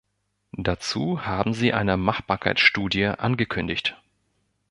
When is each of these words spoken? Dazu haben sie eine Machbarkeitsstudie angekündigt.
Dazu 0.57 1.27
haben 1.27 1.53
sie 1.53 1.73
eine 1.73 1.95
Machbarkeitsstudie 1.95 3.05
angekündigt. 3.05 4.01